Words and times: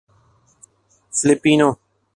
Filipino 1.17 1.69